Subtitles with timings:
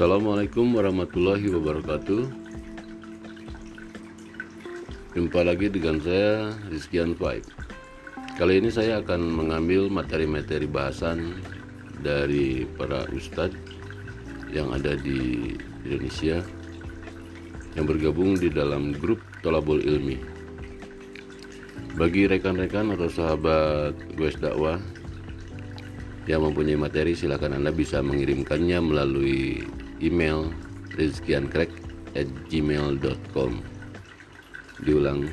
[0.00, 2.24] Assalamualaikum warahmatullahi wabarakatuh.
[5.12, 7.44] Jumpa lagi dengan saya Rizkian Faik
[8.40, 11.44] Kali ini saya akan mengambil materi-materi bahasan
[12.00, 13.60] dari para ustadz
[14.48, 15.52] yang ada di
[15.84, 16.40] Indonesia
[17.76, 20.16] yang bergabung di dalam grup Tolabul Ilmi.
[22.00, 24.80] Bagi rekan-rekan atau sahabat gue dakwah
[26.28, 29.64] yang mempunyai materi silahkan Anda bisa mengirimkannya melalui
[30.04, 30.52] email
[30.98, 33.52] rizkiankrek@gmail.com.
[34.84, 35.30] Diulang.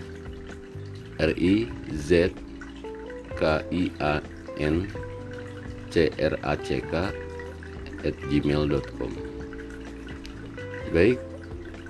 [1.17, 1.65] R I
[1.97, 2.29] Z
[3.41, 4.21] K I A
[4.61, 4.85] N
[5.89, 7.09] C R A C K
[8.05, 9.11] at gmail.com
[10.93, 11.17] Baik,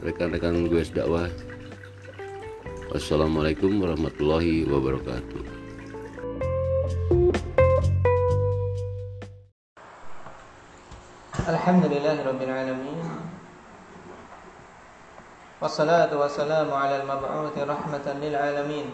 [0.01, 1.27] rekan-rekan gue dakwah
[2.87, 5.56] Wassalamualaikum warahmatullahi wabarakatuh
[11.67, 12.99] الحمد لله رب العالمين.
[15.59, 18.87] والصلاة والسلام على المبعوث رحمة للعالمين.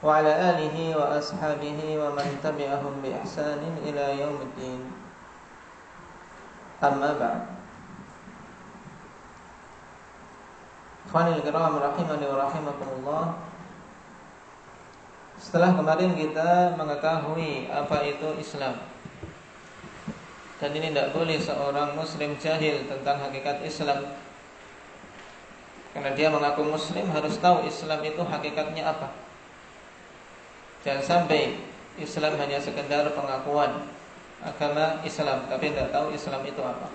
[0.00, 4.80] وعلى آله وأصحابه ومن تبعهم بإحسان إلى يوم الدين.
[6.80, 7.42] أما بعد.
[11.12, 13.24] إخواني الكرام رحمني ورحمكم الله.
[15.36, 18.95] Setelah kemarin kita mengetahui apa itu Islam.
[20.56, 24.08] Dan ini tidak boleh seorang muslim jahil tentang hakikat Islam.
[25.92, 29.12] Karena dia mengaku muslim harus tahu Islam itu hakikatnya apa.
[30.84, 31.56] Jangan sampai
[31.96, 33.88] Islam hanya sekedar pengakuan
[34.44, 36.88] agama Islam Tapi tidak tahu Islam itu apa.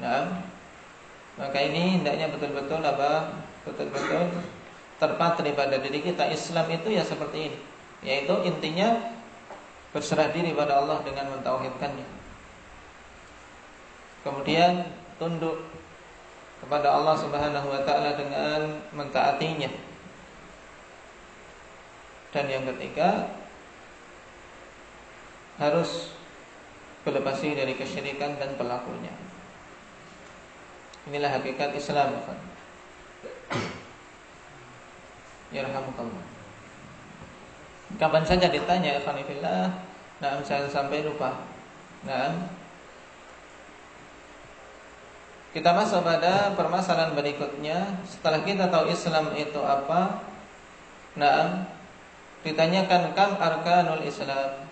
[0.00, 0.42] Nah
[1.32, 3.40] Maka ini hendaknya betul-betul apa?
[3.64, 4.42] Betul-betul
[5.00, 6.28] terpatri pada diri kita.
[6.28, 7.58] Islam itu ya seperti ini
[8.02, 8.98] Yaitu intinya
[9.92, 12.08] berserah diri pada Allah dengan mentauhidkannya.
[14.24, 14.88] Kemudian
[15.20, 15.60] tunduk
[16.64, 19.70] kepada Allah Subhanahu wa taala dengan mentaatinya.
[22.32, 23.28] Dan yang ketiga
[25.60, 26.16] harus
[27.04, 29.12] berlepas dari kesyirikan dan pelakunya.
[31.10, 32.16] Inilah hakikat Islam,
[35.52, 36.31] Ya rahmukallah.
[38.00, 39.68] Kapan saja ditanya Alhamdulillah
[40.22, 41.44] Nah saya sampai lupa.
[42.06, 42.48] Nah
[45.52, 48.00] Kita masuk pada permasalahan berikutnya.
[48.08, 50.24] Setelah kita tahu Islam itu apa
[51.18, 51.68] Nah
[52.42, 54.66] Ditanyakan kam arkanul Islam?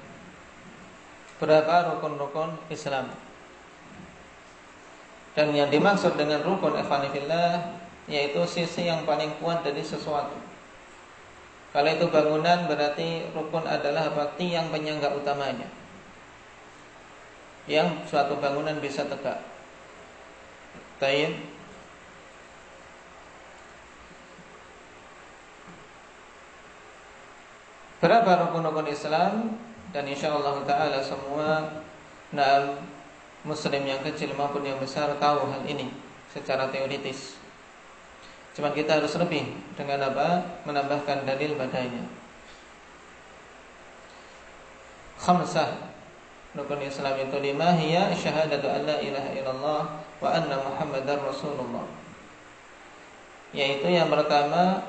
[1.38, 3.14] Berapa rukun-rukun Islam?
[5.38, 7.76] Dan yang dimaksud dengan rukun Alhamdulillah
[8.10, 10.40] Yaitu sisi yang paling kuat dari sesuatu
[11.70, 14.34] kalau itu bangunan berarti rukun adalah apa?
[14.34, 15.70] Tiang penyangga utamanya.
[17.70, 19.38] Yang suatu bangunan bisa tegak.
[20.98, 21.30] Taib.
[28.03, 29.54] Berapa rukun-rukun Islam
[29.94, 31.78] dan insya Allah Taala semua
[32.34, 32.82] nah,
[33.47, 35.94] Muslim yang kecil maupun yang besar tahu hal ini
[36.34, 37.40] secara teoritis.
[38.50, 39.47] Cuma kita harus lebih
[39.78, 40.61] dengan apa?
[40.66, 42.03] Menambahkan dalil padanya.
[45.21, 45.93] Khamsah
[46.50, 49.83] Rukun Islam itu lima hiya syahadatu an la ilaha illallah
[50.19, 51.87] wa anna muhammadar rasulullah
[53.55, 54.83] Yaitu yang pertama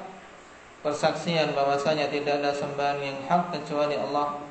[0.82, 4.42] Persaksian bahwasanya tidak ada sembahan yang hak kecuali Allah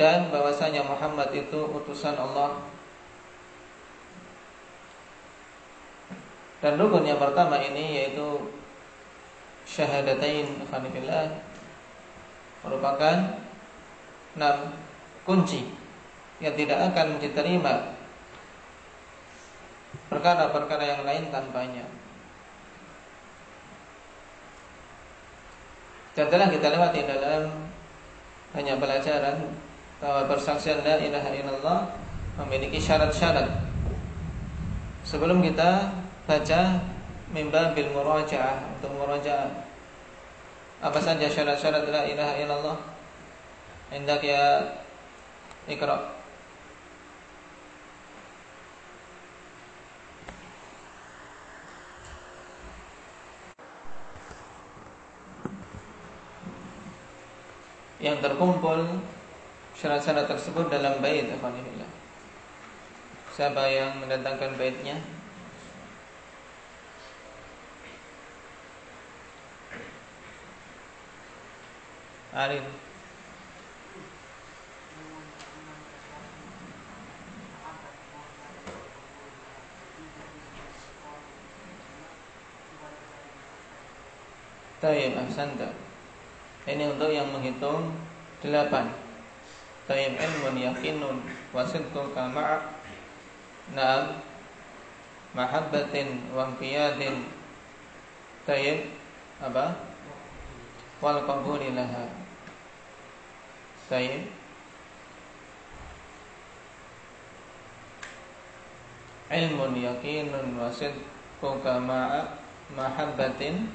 [0.00, 2.64] Dan bahwasanya Muhammad itu utusan Allah
[6.62, 8.54] Dan rukun yang pertama ini yaitu
[9.66, 11.42] syahadatain Alhamdulillah
[12.62, 13.16] merupakan
[14.38, 14.56] enam
[15.26, 15.66] kunci
[16.38, 17.98] yang tidak akan diterima
[20.06, 21.86] perkara-perkara yang lain tanpanya.
[26.12, 27.42] Dan telah kita lewati dalam
[28.52, 29.50] hanya pelajaran
[29.98, 31.80] bahwa persaksian la ilaha illallah
[32.44, 33.48] memiliki syarat-syarat.
[35.08, 36.78] Sebelum kita baca
[37.34, 39.50] mimba bil murajaah untuk murajaah.
[40.82, 42.78] Apa saja syarat-syarat la ilaha illallah?
[43.90, 44.74] Hendak ya
[45.70, 46.18] ikra.
[58.02, 58.98] Yang terkumpul
[59.78, 61.30] syarat-syarat tersebut dalam bait
[63.32, 65.21] Siapa yang mendatangkan baitnya?
[72.32, 72.64] Alif.
[84.80, 85.76] Tayyib ahsanta.
[86.64, 87.92] Ini untuk yang menghitung
[88.40, 88.88] delapan.
[89.84, 91.20] Tayyib ilmun yakinun
[91.52, 92.64] wasidku kama'a.
[93.76, 94.24] Naam.
[95.36, 97.28] Mahabbatin wa qiyadin.
[98.48, 98.88] Tayyib
[99.36, 99.76] apa?
[101.04, 102.21] Wal qabuli laha.
[103.92, 104.24] Tayyib
[109.28, 112.40] Ilmun yakinun wasidqu kama'
[112.72, 113.68] Mahabbatin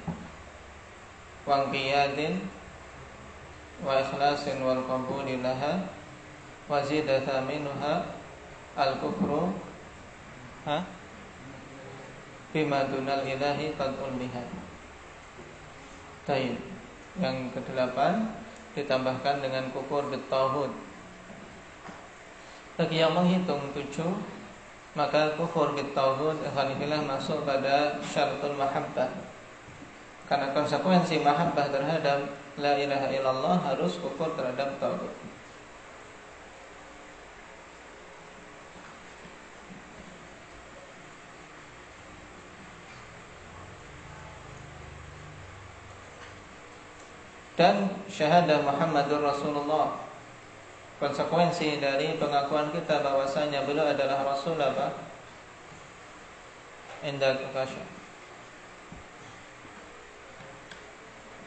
[1.45, 2.49] wangkiyadin
[3.85, 5.85] wa ikhlasin wal qabuli laha
[6.65, 8.09] wa zidata minha
[8.73, 9.53] al kufru.
[10.65, 10.81] Ha?
[12.49, 13.69] Bima dunal ilahi.
[17.21, 18.46] Yang kedelapan
[18.77, 20.69] ditambahkan dengan kufur bitauhud.
[22.77, 24.13] Bagi yang menghitung tujuh
[24.94, 29.09] maka kufur bitauhud alhamdulillah masuk pada syaratul mahabbah
[30.29, 32.29] karena konsekuensi mahabbah terhadap
[32.59, 35.13] la ilaha illallah harus kufur terhadap tauhid.
[47.57, 49.98] Dan syahadah Muhammadur Rasulullah
[51.01, 54.94] konsekuensi dari pengakuan kita bahwasanya beliau adalah Rasul apa?
[57.01, 57.33] Indah.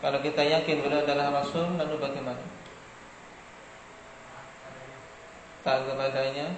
[0.01, 2.45] Kalau kita yakin beliau adalah Rasul Lalu bagaimana?
[5.67, 6.55] Tak kepadanya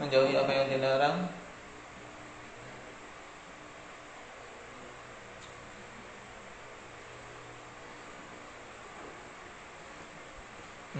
[0.00, 1.18] Menjauhi apa yang dilarang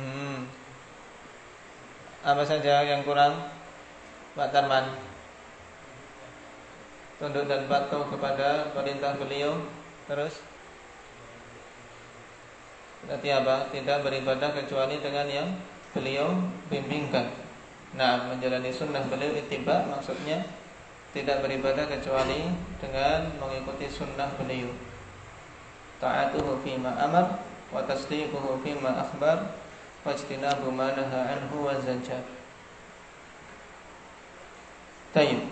[0.00, 0.48] Hmm.
[2.24, 3.36] Apa saja yang kurang?
[4.32, 4.96] Pak Tarman
[7.20, 9.60] Tunduk dan patuh kepada perintah beliau
[10.08, 10.40] Terus
[13.04, 13.68] Berarti apa?
[13.68, 15.48] Tidak beribadah kecuali dengan yang
[15.92, 16.32] beliau
[16.72, 17.28] bimbingkan
[17.92, 20.48] Nah menjalani sunnah beliau itiba maksudnya
[21.12, 22.48] Tidak beribadah kecuali
[22.80, 24.72] dengan mengikuti sunnah beliau
[26.00, 29.60] Ta'atuhu fima amar Wa tasdiquhu fima akhbar
[30.00, 32.24] Wajtinabu manaha anhu wa zajar
[35.10, 35.42] Tayyib.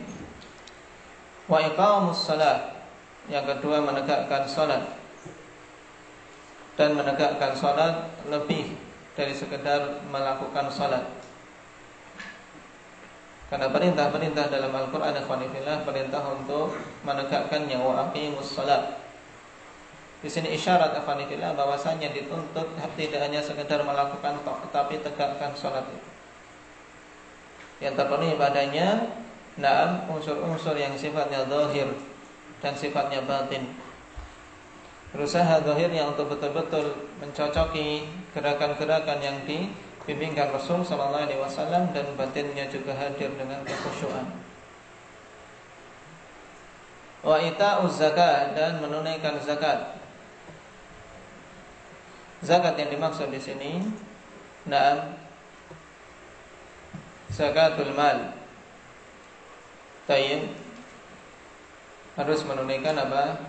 [1.50, 2.78] Wa iqamus salat.
[3.26, 4.86] Yang kedua menegakkan salat.
[6.78, 8.78] Dan menegakkan salat lebih
[9.18, 11.02] dari sekedar melakukan salat.
[13.48, 19.07] Karena perintah-perintah dalam Al-Qur'an ikhwanillah perintah untuk menegakkannya wa aqimus salat.
[20.18, 26.10] Di sini isyarat ikhwanillah bahwasanya dituntut tidak hanya sekedar melakukan tetapi tegakkan salat itu.
[27.78, 29.06] Yang terpenuhi padanya
[29.58, 31.90] Nah, unsur-unsur yang sifatnya zahir
[32.62, 33.66] dan sifatnya batin.
[35.10, 38.06] Berusaha zahirnya untuk betul-betul mencocoki
[38.38, 44.30] gerakan-gerakan yang dibimbingkan Rasul sallallahu alaihi wasallam dan batinnya juga hadir dengan kekhusyuan.
[47.26, 49.98] Wa ita'uz zakat dan menunaikan zakat.
[52.38, 53.82] Zakat yang dimaksud di sini,
[54.62, 55.10] nah,
[57.34, 58.30] zakatul mal
[60.06, 60.54] Tayyib
[62.14, 63.42] harus menunaikan apa?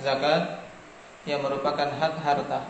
[0.00, 0.64] Zakat
[1.28, 2.60] yang merupakan hak harta.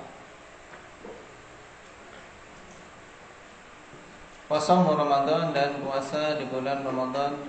[4.51, 7.41] Puasa Ramadan dan puasa di bulan Ramadan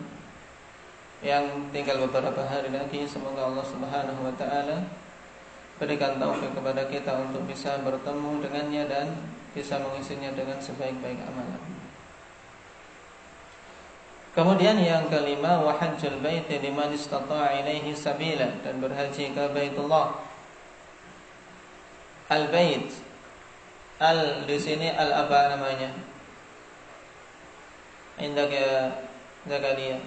[1.20, 5.03] yang tinggal beberapa hari lagi semoga Allah Subhanahu wa taala
[5.82, 9.08] berikan taufik kepada kita untuk bisa bertemu dengannya dan
[9.54, 11.62] bisa mengisinya dengan sebaik-baik amalan.
[14.34, 20.26] Kemudian yang kelima wahajjul bait liman istata'a ilaihi sabila dan berhaji ke Baitullah.
[22.34, 22.90] Al-bait
[24.02, 25.94] al di sini al apa namanya?
[28.18, 28.90] Indak ya
[29.46, 30.02] Zakaria.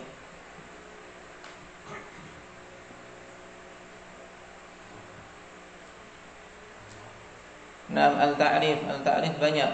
[7.96, 9.72] Nah, al-ta'rif, al-ta'rif banyak.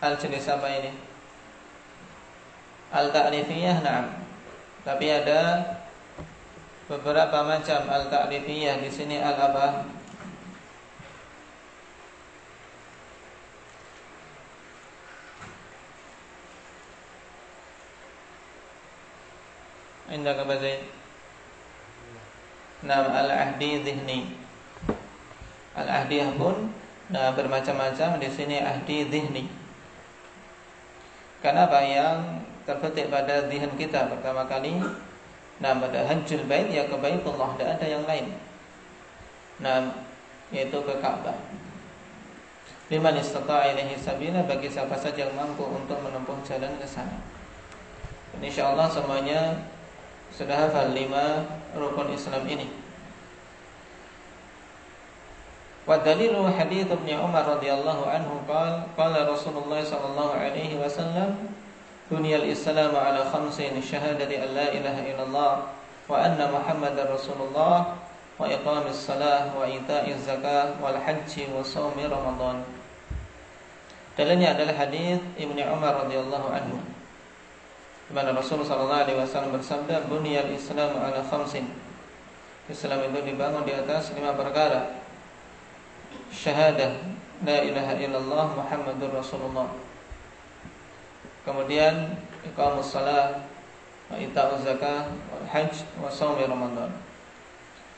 [0.00, 0.88] Al jenis apa ini?
[2.88, 4.24] Al-ta'rifiyah na'am.
[4.88, 5.60] Tapi ada
[6.88, 9.84] beberapa macam al-ta'rifiyah di sini al-apa?
[20.08, 20.88] Aba Zaid?
[22.88, 24.40] Nah, al-ahdi zihni.
[25.76, 26.72] Al-ahdiyah pun
[27.08, 29.48] nah bermacam-macam di sini ahdi zihni.
[31.40, 34.76] Kenapa yang terbetik pada dihan kita pertama kali
[35.58, 38.36] nah pada hajjul bait ya ke baitullah tidak ada yang lain.
[39.58, 39.90] Nah
[40.52, 41.36] yaitu ke Ka'bah
[42.88, 47.20] liman istata'a ilaihi sabila bagi siapa saja yang mampu untuk menempuh jalan ke sana.
[48.40, 49.60] Insyaallah semuanya
[50.32, 51.44] sudah hafal lima
[51.76, 52.87] rukun Islam ini
[55.88, 61.48] Wa dalilu hadith Ibn Umar radhiyallahu anhu qala qala Rasulullah sallallahu alaihi wasallam
[62.12, 65.52] dunyal Islam ala khamsin syahadati an la ilaha illallah
[66.04, 67.96] wa anna Muhammadar Rasulullah
[68.36, 72.68] wa iqamis salah wa ita'iz zakah wal hajji wa shaumi ramadan.
[74.12, 76.84] Dalilnya adalah hadith Ibn Umar radhiyallahu anhu.
[78.08, 81.64] Di mana Rasulullah sallallahu alaihi wasallam bersabda bunyal Islam ala khamsin.
[82.68, 84.97] Islam itu dibangun di atas lima perkara
[86.32, 86.92] syahadah
[87.44, 89.70] la ilaha illallah Muhammadur Rasulullah.
[91.46, 93.40] Kemudian iqamus salat
[94.08, 96.92] wa ita'uz zakah wal hajj wa shaum Ramadan.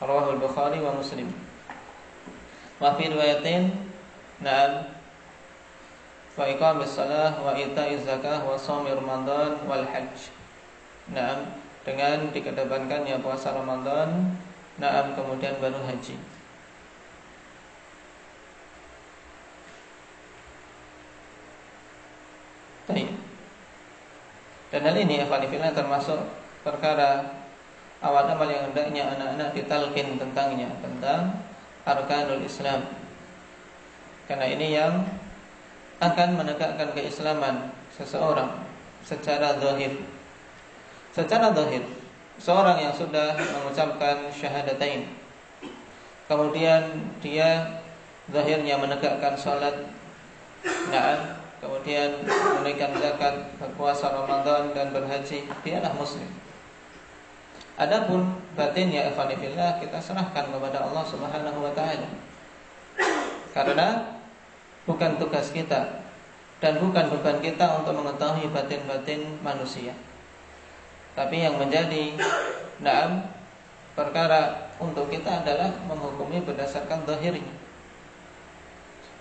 [0.01, 1.29] Rawahul Bukhari wa Muslim.
[2.81, 3.69] Wa fi riwayatin
[4.41, 4.89] na'am
[6.33, 10.31] wa iqamis salah wa ita'iz zakah wa shaum Ramadan wal hajj.
[11.11, 14.37] Naam dengan dikedepankannya puasa Ramadan,
[14.77, 16.13] naam kemudian baru haji.
[24.71, 26.19] Dan hal ini Evanifillah termasuk
[26.63, 27.27] perkara
[27.99, 31.43] awal amal yang hendaknya anak-anak ditalkin tentangnya tentang
[31.83, 32.87] arkanul Islam.
[34.31, 35.03] Karena ini yang
[35.99, 38.63] akan menegakkan keislaman seseorang
[39.03, 39.99] secara zahir.
[41.11, 41.83] Secara zahir,
[42.41, 45.05] seorang yang sudah mengucapkan syahadatain
[46.25, 47.83] kemudian dia
[48.31, 49.91] zahirnya menegakkan salat
[50.89, 56.27] nah kemudian menunaikan zakat, berpuasa Ramadan dan berhaji, dialah muslim.
[57.77, 62.09] Adapun batinnya ikhwanifillah kita serahkan kepada Allah Subhanahu wa taala.
[63.53, 64.17] Karena
[64.89, 66.01] bukan tugas kita
[66.61, 69.93] dan bukan beban kita untuk mengetahui batin-batin manusia.
[71.13, 72.15] Tapi yang menjadi
[72.81, 73.27] naam
[73.97, 77.53] perkara untuk kita adalah menghukumi berdasarkan zahirnya.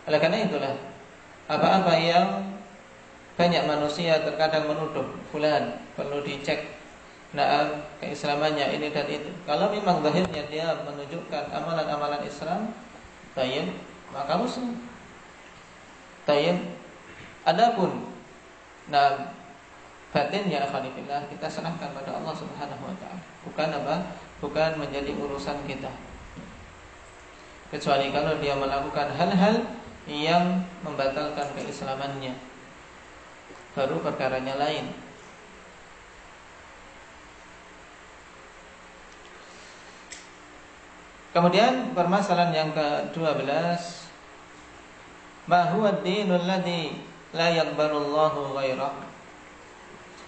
[0.06, 0.74] Oleh karena itulah
[1.50, 2.26] apa-apa yang
[3.34, 5.02] banyak manusia terkadang menuduh
[5.34, 6.78] fulan perlu dicek.
[7.34, 7.66] Nah
[7.98, 9.30] keislamannya ini dan itu.
[9.42, 12.70] Kalau memang zahirnya dia menunjukkan amalan-amalan Islam
[13.34, 13.70] tayyib
[14.10, 14.74] maka muslim
[16.26, 16.58] tayyib
[17.46, 18.10] adapun
[18.90, 19.30] nah
[20.10, 23.22] batinnya akhwanillah kita serahkan pada Allah Subhanahu wa taala.
[23.46, 23.96] Bukan apa?
[24.42, 25.90] Bukan menjadi urusan kita.
[27.70, 29.62] Kecuali kalau dia melakukan hal-hal
[30.08, 32.32] yang membatalkan keislamannya.
[33.76, 34.88] Baru perkaranya lain.
[41.30, 43.46] Kemudian permasalahan yang ke-12
[45.46, 46.98] Ma huwa dinul ladzi
[47.30, 48.94] la yaqbalullahu ghairah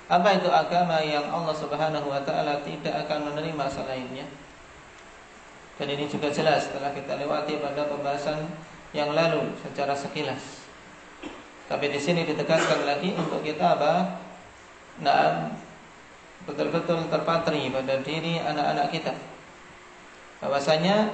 [0.07, 4.27] Apa itu agama yang Allah Subhanahu wa taala tidak akan menerima selainnya?
[5.75, 8.47] Dan ini juga jelas setelah kita lewati pada pembahasan
[8.93, 10.65] yang lalu secara sekilas.
[11.69, 14.21] Tapi di sini ditegaskan lagi untuk kita apa?
[15.01, 15.49] Nah,
[16.45, 19.15] betul-betul terpatri pada diri anak-anak kita.
[20.45, 21.09] Bahwasanya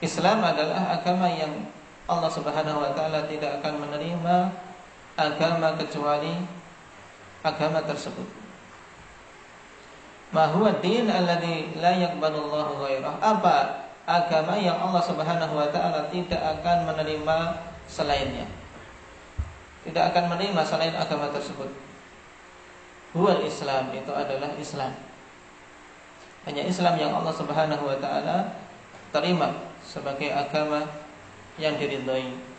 [0.00, 1.68] Islam adalah agama yang
[2.08, 4.36] Allah Subhanahu wa taala tidak akan menerima
[5.16, 6.32] agama kecuali
[7.44, 8.28] agama tersebut.
[10.32, 13.14] Ma huwa din alladhi la yaqbalu Allahu ghairah?
[13.22, 17.36] Apa agama yang Allah Subhanahu wa taala tidak akan menerima
[17.88, 18.48] selainnya.
[19.84, 21.68] Tidak akan menerima selain agama tersebut.
[23.12, 24.92] Huwal Islam itu adalah Islam.
[26.44, 28.52] Hanya Islam yang Allah Subhanahu wa taala
[29.12, 30.84] terima sebagai agama
[31.56, 32.54] yang diridhai.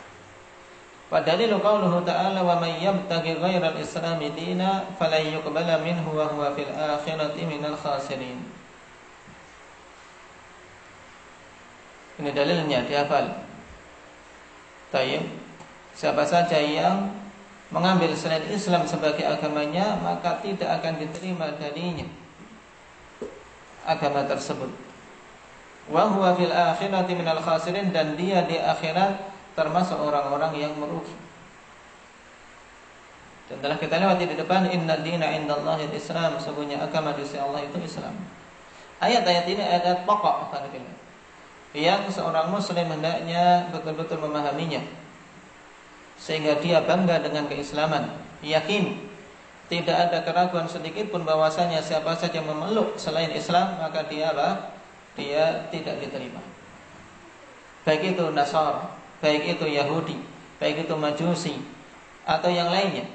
[1.06, 6.66] Padahal qauluhu ta'ala wa may yabtaghi ghairal islami dina falan yuqbala minhu wa huwa fil
[6.74, 8.42] akhirati minal khasirin.
[12.16, 13.44] Ini dalilnya dihafal.
[14.88, 15.24] Tayyib.
[15.96, 17.12] Siapa saja yang
[17.72, 22.06] mengambil selain Islam sebagai agamanya maka tidak akan diterima darinya
[23.86, 24.68] agama tersebut.
[25.86, 29.22] Wa huwa fil akhirati minal khasirin dan dia di akhirat
[29.54, 31.14] termasuk orang-orang yang merugi.
[33.46, 37.62] Dan telah kita lewati di depan inna dina indallahi islam sesungguhnya agama di sisi Allah
[37.62, 38.10] itu Islam.
[38.98, 40.66] Ayat-ayat ini ayat pokok akan
[41.76, 44.80] yang seorang muslim hendaknya betul-betul memahaminya
[46.16, 48.08] sehingga dia bangga dengan keislaman,
[48.40, 48.96] yakin
[49.68, 54.72] tidak ada keraguan sedikit pun bahwasanya siapa saja memeluk selain Islam maka dia apa?
[55.14, 56.40] Dia tidak diterima.
[57.86, 58.90] Baik itu Nasara,
[59.22, 60.18] baik itu Yahudi,
[60.58, 61.54] baik itu Majusi
[62.26, 63.06] atau yang lainnya.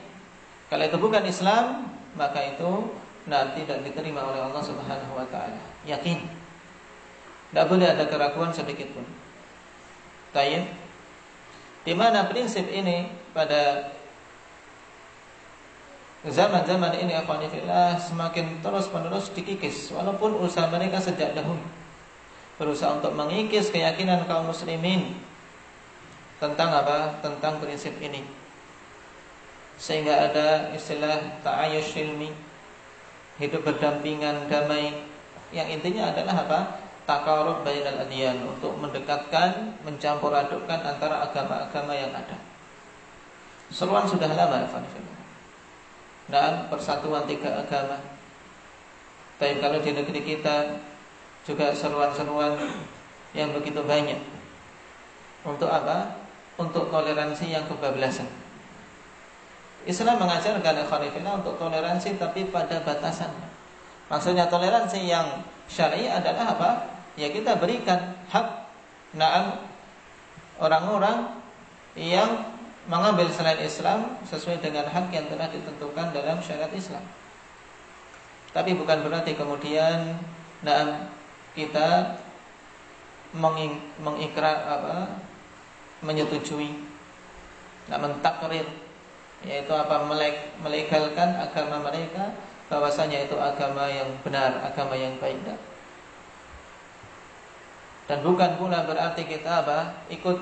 [0.71, 2.95] Kalau itu bukan Islam, maka itu
[3.27, 5.59] nah, tidak diterima oleh Allah Subhanahu wa taala.
[5.83, 6.40] Yakin.
[7.51, 9.03] Tidak boleh ada keraguan sedikit pun.
[10.31, 10.63] Tayyib.
[11.83, 13.91] Di mana prinsip ini pada
[16.23, 21.65] zaman-zaman ini akhwanifillah semakin terus-menerus dikikis walaupun usaha mereka sejak dahulu
[22.61, 25.17] berusaha untuk mengikis keyakinan kaum muslimin
[26.37, 27.17] tentang apa?
[27.25, 28.21] tentang prinsip ini.
[29.81, 32.29] Sehingga ada istilah ta'ayush ilmi,
[33.41, 34.93] hidup berdampingan damai
[35.49, 36.59] yang intinya adalah apa?
[37.05, 42.37] Takarub bainal adyan untuk mendekatkan, mencampur adukkan antara agama-agama yang ada.
[43.71, 45.21] Seruan sudah lama, Alhamdulillah
[46.31, 47.99] dan persatuan tiga agama.
[49.35, 50.79] Tapi kalau di negeri kita
[51.43, 52.55] juga seruan-seruan
[53.35, 54.17] yang begitu banyak.
[55.43, 56.23] Untuk apa?
[56.55, 58.29] Untuk toleransi yang kebablasan.
[59.83, 63.33] Islam mengajarkan khalifina untuk toleransi tapi pada batasan.
[64.11, 65.39] Maksudnya toleransi yang
[65.71, 66.69] syar'i adalah apa?
[67.15, 68.67] Ya kita berikan hak
[69.15, 69.55] naam
[70.59, 71.31] orang-orang
[71.95, 72.51] yang
[72.91, 77.03] mengambil selain Islam sesuai dengan hak yang telah ditentukan dalam syariat Islam.
[78.51, 80.19] Tapi bukan berarti kemudian
[80.59, 81.07] nah,
[81.55, 82.19] kita
[83.31, 85.23] menging, mengikrar apa
[86.03, 86.83] menyetujui
[87.87, 88.67] nah, mentakrir
[89.47, 90.03] yaitu apa
[90.59, 92.35] melegalkan agama mereka
[92.71, 95.35] bahwasanya itu agama yang benar, agama yang baik
[98.11, 100.35] dan bukan pula berarti kita apa ikut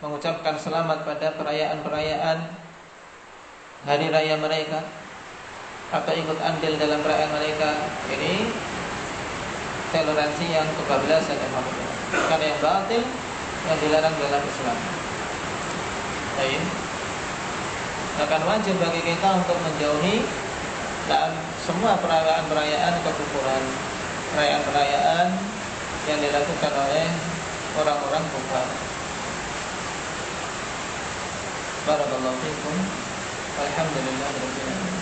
[0.00, 2.38] mengucapkan selamat pada perayaan-perayaan
[3.84, 4.80] hari raya mereka
[5.92, 7.68] atau ikut andil dalam perayaan mereka
[8.16, 8.48] ini
[9.92, 11.52] toleransi yang kebablasan dan
[12.32, 13.02] karena yang batil
[13.68, 14.78] yang dilarang dalam Islam.
[16.32, 16.62] Baik.
[18.24, 20.24] Akan wajib bagi kita untuk menjauhi
[21.12, 23.64] dalam semua perayaan-perayaan kekufuran
[24.34, 25.28] perayaan-perayaan
[26.10, 27.06] yang dilakukan oleh
[27.78, 28.66] orang-orang kufar
[31.86, 32.76] Barakallahu fiikum
[33.62, 35.01] Alhamdulillah